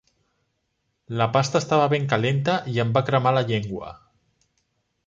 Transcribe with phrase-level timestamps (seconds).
[1.19, 3.97] La pasta estava ben calenta i em va cremar la llengua.